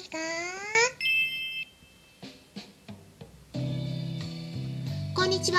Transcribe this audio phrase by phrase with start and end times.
[0.00, 0.18] ですか？
[5.14, 5.58] こんにちは。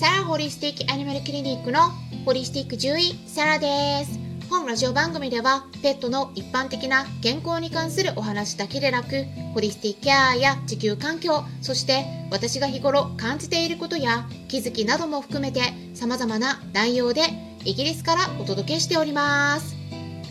[0.00, 1.80] サラホリスティックアニマルクリニックの
[2.24, 4.18] ホリスティック獣医サラです。
[4.50, 15.60] 本ラジオ番組ではペットの一般的な健康に関するお話だけでなく、ホリスティックケアや地球環境、そして私が日頃感じていることや気づきなども含めて
[15.94, 17.22] 様々な内容で
[17.64, 19.76] イギリスからお届けしております。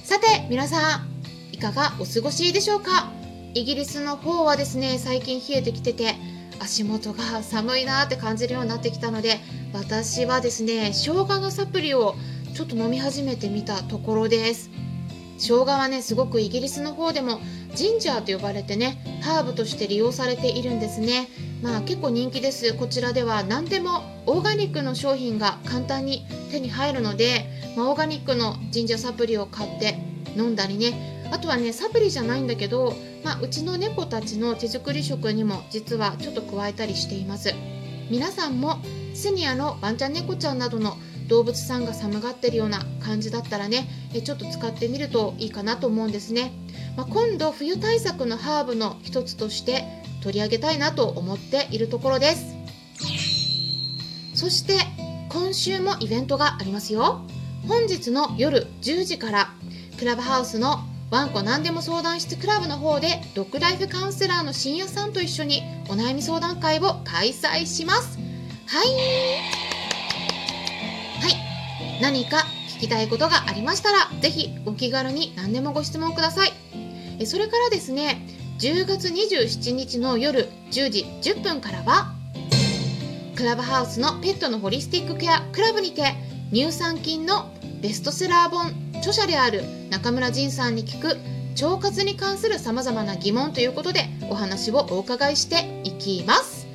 [0.04, 1.08] さて皆さん、
[1.54, 3.10] いかがお過ごしでしょうか？
[3.54, 6.16] イギリスの方はですね、最近冷えてきてて、
[6.60, 9.40] 足元が寒いなって感じるようになってきたので
[9.74, 12.14] 私はですね生姜のサプリを
[12.54, 14.70] ちょっと飲み始めてみたところです。
[15.40, 17.40] 生姜はねすごくイギリスの方でも
[17.74, 21.30] ジンジャーと呼ばれてねハーブとして利用されているんですね。
[21.64, 22.76] まあ結構人気です。
[22.76, 27.46] こちらでは何でもオーガニックの商品が簡単に手に入るので、
[27.76, 29.96] まあ、オーガニックのジンジャーサプリを買って
[30.38, 31.28] 飲んだりね。
[31.32, 37.54] あとはねサプリじゃないんだけど、まあ、うちの猫たちの手作り食にも実はちょっと加えたりしています。
[38.10, 38.80] 皆さんも
[39.14, 43.88] セニアのワンちゃん猫ちゃんなどの動物さんが寒がってるような感じだったらね
[44.26, 46.52] ちょっと使ってみるといいかなと思うんですね、
[46.98, 49.86] まあ、今度冬対策のハーブの一つとして
[50.22, 52.56] 取り上げたいなと思っているところです。
[54.36, 54.74] そして
[55.30, 57.22] 今週もイベントがありますよ。
[57.68, 59.54] 本日の夜10時から
[59.98, 60.80] クラブハウスの
[61.12, 68.18] ワンコ何でも相談室クラブの方でドッグライフカウンセラーの深夜さんと一緒にお悩み相談会を開催します。
[68.66, 68.88] はい。
[71.20, 72.02] はい。
[72.02, 76.54] 何か聞きたいことがありましたらぜひお気軽に何でもご質問ください。
[77.20, 78.26] えそれからですね
[78.60, 82.14] 10月27日の夜10時10分からは
[83.36, 86.14] クラブハウスのペットのホリスティックケアクラブにて
[86.54, 87.52] 乳酸菌の
[87.82, 91.18] ベストセラー本著者である中村仁さんに聞く
[91.60, 96.68] 腸活に関するさまざまな疑問ということでお話をお伺いしていきます。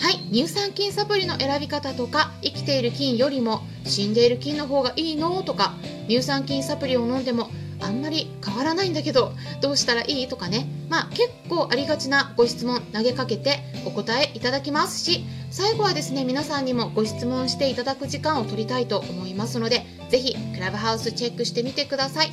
[0.00, 0.16] はい。
[0.32, 5.44] 乳酸菌サプリの選び方とか生きている菌よりも死んでいる菌の方がいいの？
[5.44, 5.74] とか
[6.08, 10.28] 乳酸菌サプリを飲んでもあんまり変わらないんだけどどうしたらいい？
[10.28, 10.66] とかね。
[10.90, 22.30] まあ結構ありがちなご質問投げかけてお答えいただきますし最後はですね皆さんにもご質問していただく時間を取りたいと思いますのでぜひクラブハウスチェックしてみてください。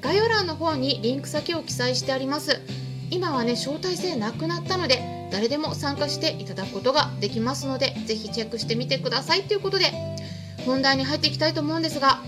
[0.00, 2.62] 概要欄の方にリンク先を記載してあります。
[3.10, 9.42] 今はね招待制なくなったので誰でも参加していただくことができますのでぜひチェックしてみてください。
[9.42, 9.92] ということで
[10.64, 12.22] 本題に入っていきたいと思うんですが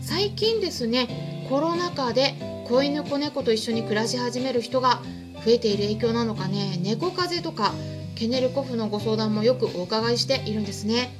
[0.00, 2.32] 最近ですねコロナ禍で
[2.66, 5.02] 子犬子猫と一緒に暮らし始める人が
[5.44, 7.74] 増えている影響なのかね猫風邪とか
[8.14, 11.19] ケネルコフのご相談もよくお伺いしているんですね。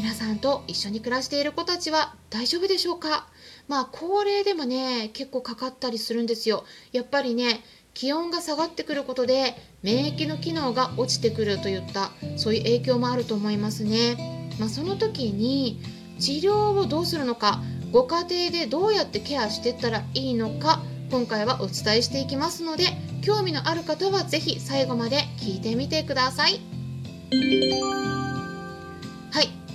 [0.00, 3.26] 皆さんと一緒に暮らしている子たちは大丈夫でしょうか？
[3.68, 6.64] まあ高齢でもね結構かかったりするんですよ。
[6.90, 7.60] やっぱりね
[7.92, 15.82] 気温が下がってくることで免疫の機能が落ちてくるといったそういう影響もあると思いますね、まあ、その時に
[16.18, 17.60] 治療をどうするのか
[17.92, 22.84] ご家庭でどうやってケアしていったらいいのか今回はお伝えしていきますので
[23.22, 26.58] 興味のある方は是非最後まで聞いてみてください。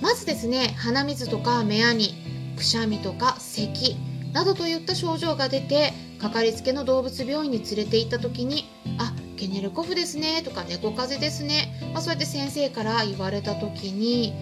[0.00, 2.14] まずですね鼻水とか目やに
[2.56, 3.96] くしゃみとか咳
[4.32, 8.68] などといった症状が出てかかりつけの動物病院に連れて行った時に
[8.98, 14.32] 「あゲネルコフですね」とか「猫風邪ですね」まあ、そうやって先生から言われた時に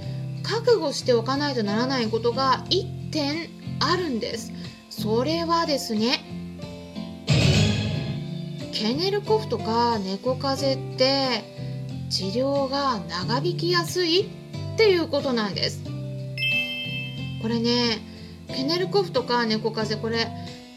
[0.42, 3.48] 覚悟しておかないとならないことが1点
[3.80, 4.52] あるんです。
[4.90, 6.20] それはですね
[8.72, 11.44] ケネルコフとか猫風邪って
[12.10, 14.28] 治療が長引きやすい
[14.74, 15.80] っていうことなんです。
[17.40, 18.00] これね
[18.48, 20.28] ケネルコフとか猫風邪これ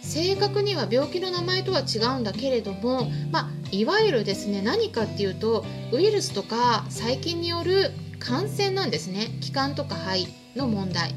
[0.02, 9.28] 正確には病気の名前とは違うんだけれども、まあ、いわゆるですね何かっていうとウイルスとか細菌による感染なんですね。
[9.41, 11.14] 気管とか肺の問題。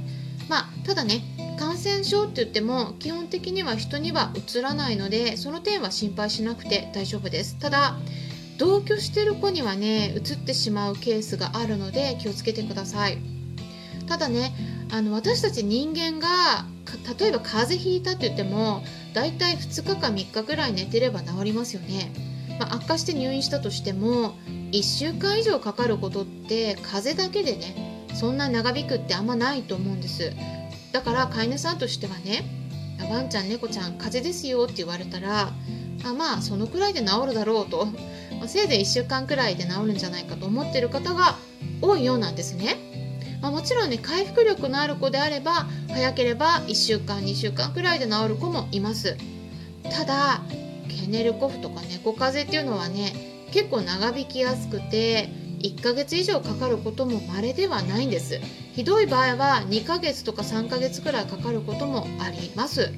[0.49, 1.23] まあただね
[1.59, 7.59] 感染症って言っても基本的には人にはうつらないのでその点は心配しなくて大丈夫です。
[7.59, 7.99] ただ
[8.61, 13.17] 同居してる子にはねうつってしまうケースがあるので気をつけてください。
[14.07, 14.53] ただね
[14.93, 16.67] あの私たち人間が
[17.19, 18.85] 例えば風邪ひいたって言っても
[19.15, 22.13] だいたい2日か3日ぐらい寝てれば治りますよね、
[22.59, 24.35] まあ、悪化して入院したとしても
[24.73, 30.33] 1週間以上かかることって風邪だけでねそんな長引くってあんまないと思うんです。
[30.93, 32.45] だから飼い主さんとしてはね
[33.09, 35.53] ワンちゃん猫ちゃん風邪ですよって言われたら
[36.05, 37.87] あまあそのくらいで治るだろうと、
[38.51, 41.37] せいぜい1週間くらいで治るんじゃないかと思ってる方が
[41.81, 42.77] 多いようなんですね。
[43.41, 49.17] まあ、もちろんね回復力のある子であれば早ければ1週間2週間くらいで治る子もいます。
[49.85, 50.43] ただ
[50.89, 55.29] ケネルコフとか猫風邪っていうのはね結構長引きやすくて
[55.61, 58.41] 1ヶ月以上かかることも稀ではないんです。
[58.75, 62.93] ひどい場合は2ヶ月とか3ヶ月くらいかかることもあります。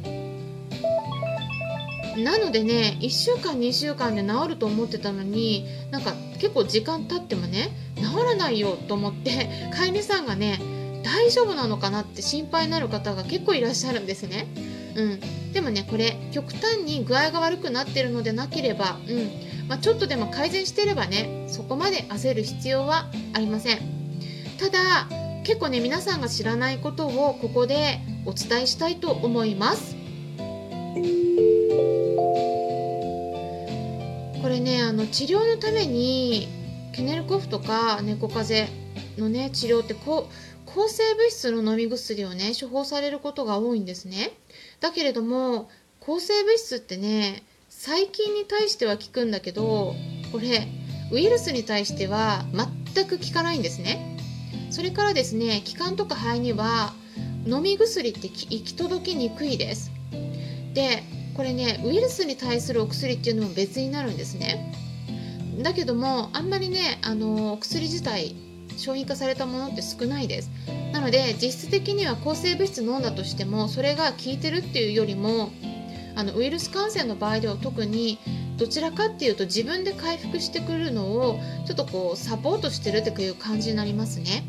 [2.17, 10.59] なのでね1週間2週間で治ると思ってたのになんか結構時間経ってもね治らないよと思って飼い主さんがね
[11.05, 14.47] 大丈夫なのかなって心配になる方が結構いらっしゃるんですね。
[14.95, 19.53] うん、でもねこれ極端に具合が悪くなってるのでなければ、うん。
[19.69, 23.79] まあ、ちょっとでも改善してればねそこまで焦る必要はありません。
[24.59, 25.09] ただ
[25.45, 29.97] 結構ね皆さんが知らないことをここでお伝えしたいと思います。
[35.03, 36.49] の治療のために
[36.93, 38.79] ケネルコフとか猫風邪
[39.19, 44.31] のね治療ってこう抗生物質の飲み薬をね処方されることが多いんですね。
[44.81, 45.69] だけれども
[46.01, 49.95] 抗生物質ってね細菌に対しては効くんだけど
[50.31, 50.69] これ
[51.11, 52.45] ウイルスに対しては
[52.95, 54.17] 全く効かないんですね。
[54.71, 56.95] それからですね気管とか肺には
[57.45, 59.91] 飲み薬って行き届きにくいです。
[60.75, 61.03] で
[61.35, 64.73] これねウイルスに対するお薬っていうのも別になるんですね。
[65.63, 68.35] だけどもあんまりねあの薬自体
[68.77, 70.51] 商品化されたものって少ないです。
[70.93, 75.51] なので実質的には抗生物質飲んだとしてもそれが効いてるっていうよりも
[76.15, 78.19] あのウイルス感染の場合では特に
[78.59, 84.45] どちらかっていうと自分で回復してくるのをちょっとこうサポートしてるっていう感じになりますね。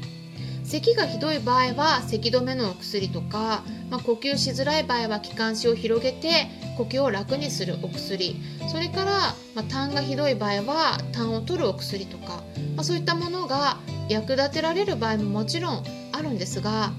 [0.63, 8.35] 咳がひどい場合は咳止めのお薬とか、まあ、呼吸しづらい場合は気管支を広げて呼吸を楽にするお薬。
[8.67, 9.11] それから、
[9.55, 12.43] まあ、痰がひどい場合は痰を取るお薬とか、
[12.75, 13.77] まあ、そういったものが
[14.09, 16.91] 役立てられる場合ももちろんあるんですが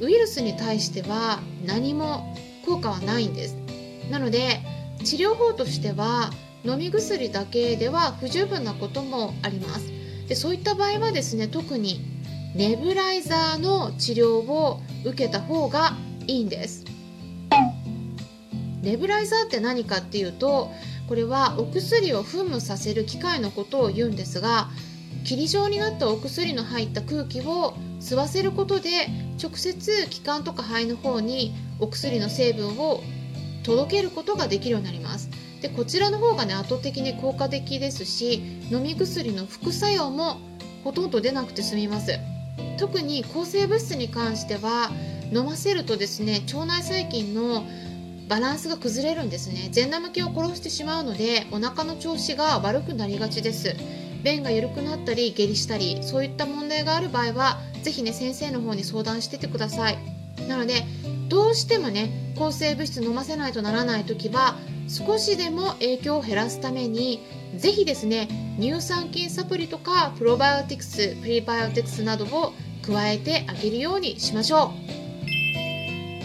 [0.00, 3.56] ウイルスに対しては何も効果はないんです。
[4.10, 4.60] なので
[5.04, 6.30] 治療法としては
[6.64, 9.92] 飲み薬だけでは不十分なこともあります。
[10.28, 12.00] でそういった場合はですね特に
[12.58, 15.92] ネブライザーの治療を受けた方が
[16.26, 16.84] いいんです。
[18.82, 20.68] ネブライザーって何かっていうと
[21.08, 24.70] これはお薬を噴霧させる機械のことを言うんですが
[25.24, 29.06] 霧状になったお薬の入った空気を吸わせることで
[29.40, 33.04] 直接気管とか肺の方にお薬の成分を
[33.62, 35.30] 届けることができるようになります。
[35.62, 40.40] でこちらの方がね圧倒的に効果的ですし飲み薬の副作用も
[40.82, 42.18] ほとんど出なくて済みます。
[42.78, 44.90] 特に抗生物質に関しては
[45.32, 47.64] 飲ませるとですね腸内細菌の
[48.28, 49.70] バランスが崩れるんですね。
[49.72, 53.74] 善玉菌を殺してしまうのでお腹の調子が悪くなりがちです。
[54.22, 59.98] 便が緩くなったり下痢したりそういった問題がある場合は是非ね先生の方に相談しててください。
[60.46, 60.84] なので
[61.28, 64.56] どうしてもね抗生物質飲ませないとならない時は
[64.88, 67.20] 少しでも影響を減らすために
[67.56, 72.52] 是非ですね乳酸菌サプリとかプロバイオティクスプリバイオティクスなどを
[72.88, 74.70] 加えてあげるようにしましょう。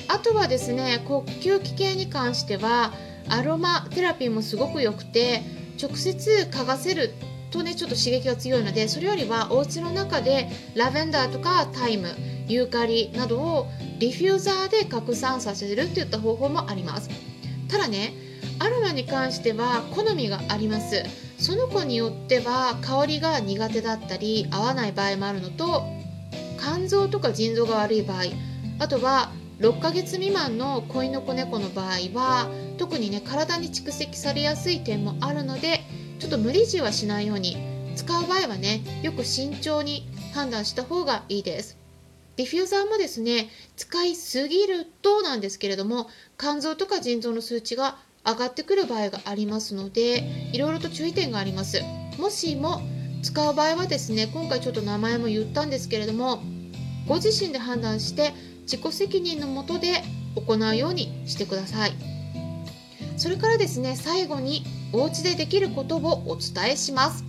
[0.07, 2.93] あとはですね呼吸器系に関しては
[3.27, 5.41] アロマテラピーもすごく良くて
[5.81, 7.13] 直接嗅がせる
[7.51, 12.09] とねちょっと刺激が強いのでそれよりはお家の中でラベンダーとかタイム
[12.47, 13.67] ユーカリなどを
[13.99, 17.09] ディフューザーで拡散させるっていった方法もあります。
[17.69, 18.13] ただね
[18.59, 21.03] アロマに関しては好みがあります。
[21.39, 25.83] その子によっては香りが苦手だったり合わない場合もあるのと
[26.63, 28.23] 肝臓とか腎臓が悪い場合
[28.79, 35.81] あとは6ヶ月未満の子犬子猫の場合は特にね体に蓄積されやすい点もあるので
[36.19, 37.57] ちょっと無理強いはしないように
[37.95, 41.77] 使う場合はねよく慎重に判断した方がいいです。
[42.35, 46.07] ディフューザーもですね使いすぎるとなんですけれども
[46.39, 51.81] 肝臓とか腎臓の数値が上がってくる場合がありますのでいろいろと注意点があります。
[52.17, 52.81] もしも
[53.21, 56.41] 使う場合はですね今回ちょっと名前も言ったんですけれども
[57.07, 58.33] ご自身で判断して
[58.63, 60.03] 自己責任のもとで
[60.35, 61.93] 行うようにしてください。
[63.17, 67.23] それからですね最後にお家でできることをお伝えします。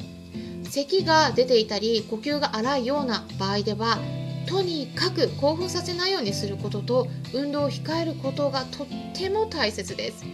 [0.64, 3.98] 咳が出ていたり呼吸が荒いような場合では
[4.46, 10.24] とにかく興奮させないようにすることと運動を控えることがとっても大切です。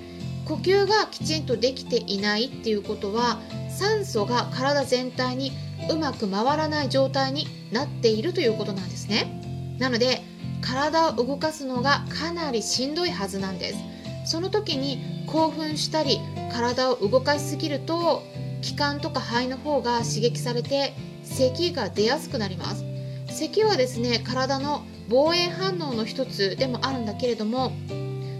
[0.46, 5.52] 呼吸がきちんとできていないっていうことは酸素が体全体に
[5.88, 9.76] うまく回らない状態になっているということなんですね。
[9.78, 10.22] なので
[10.60, 13.78] 体を動かすのがかなりしんどいはずなんです。
[14.26, 16.18] その時に興奮したり
[16.52, 18.22] 体を動かしすぎると
[18.60, 20.94] 気管とか肺の方が刺激されて
[21.24, 22.84] 咳が出やすくなります。
[23.28, 27.72] 咳はですね体の防衛反応の一つでもあるんだけれども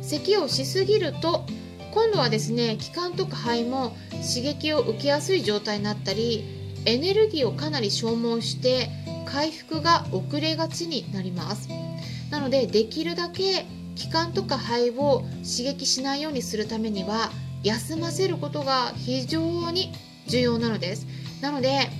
[0.03, 1.45] 咳をしすぎると
[1.93, 8.89] 今度はですね気管とか肺も刺激を受けやすい状態になったりエネルギーをかなり消耗して
[9.27, 11.69] 回復が遅れがちになります。
[12.31, 17.31] なのでできるだけ気管とか肺を刺激しないようにするためには
[17.63, 19.93] 休ませることが非常に
[20.27, 21.07] 重要なのです。
[21.41, 21.91] なので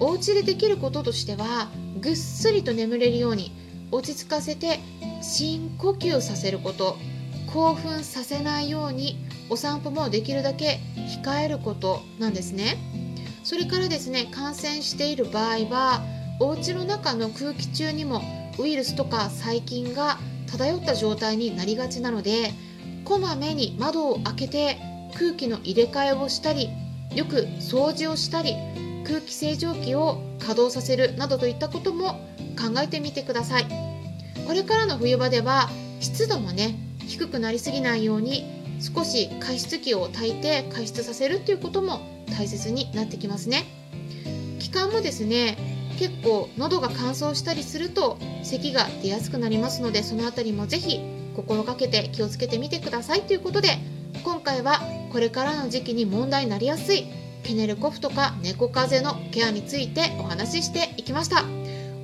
[0.00, 1.68] お家でできることとしては
[2.00, 3.52] ぐっすりと眠れるように
[3.90, 4.78] 落ち着かせて
[5.22, 6.96] 深呼吸させること
[7.52, 9.18] 興奮させないように
[9.48, 12.78] お散歩もできるだけ控えることなんですね。
[13.50, 16.04] それからですね感染している場合は
[16.38, 18.22] お家の中の空気中にも
[18.60, 22.52] ウイルスとか細菌が漂った状態になりがちなので
[23.04, 24.78] こまめに窓を開けて
[25.18, 26.68] 空気の入れ替えをしたり
[27.12, 28.54] よく掃除をしたり
[29.04, 32.20] 空気清浄機を稼働させるなどといったことも
[32.56, 33.66] 考えてみてください。
[34.46, 38.44] これからの冬場では湿度もね低くなりすぎないように
[38.78, 43.64] 少し加湿器を炊いて加湿させるっていうことも大切になってきますね。
[44.58, 45.56] 気管もですね
[45.98, 51.00] 結構喉が乾燥したりすると咳が出やすくなりますのでその辺りもぜひ
[51.36, 53.22] 心がけて気をつけてみてください。
[53.22, 53.78] ということで
[54.24, 54.80] 今回は
[55.12, 57.06] これからの時期に問題になりやすい
[57.42, 61.44] ケネルコフとか猫風邪のケアについてお話ししていきました。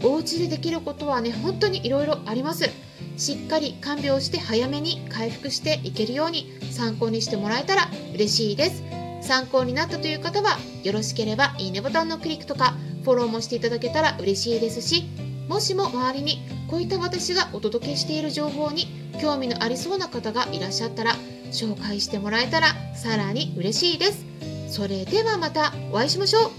[0.03, 2.71] お家でできることはね本当にいろいろあります。
[3.17, 8.96] しっかり看病して早めに回復していけるように参考にしてもらえたら嬉しいです。
[9.27, 15.05] 参考になったという方はよろしければいいねボタンのクリックとかフォローもしていただけたら嬉しいですし
[15.49, 18.87] もしも周りにこういった私がお届けしている情報に
[19.21, 21.13] 興味のありそうな方がいらっしゃったら
[21.53, 24.27] 紹介してもらえたらさらに嬉しいです。
[24.69, 26.51] それではまたお会いしましょう。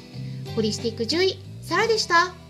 [0.56, 2.47] ホリスティック獣医サラでした。